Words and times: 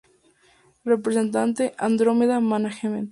Representante: 0.83 1.75
Andrómeda-management. 1.77 3.09